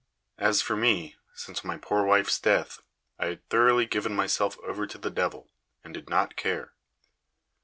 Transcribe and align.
As 0.39 0.63
for 0.63 0.75
me, 0.75 1.15
since 1.35 1.63
my 1.63 1.77
poor 1.77 2.03
wife's 2.03 2.39
death 2.39 2.81
I 3.19 3.27
had 3.27 3.47
thoroughly 3.51 3.85
given 3.85 4.15
myself 4.15 4.57
over 4.63 4.87
to 4.87 4.97
the 4.97 5.11
devil, 5.11 5.51
and 5.83 5.93
did 5.93 6.09
not 6.09 6.35
care. 6.35 6.73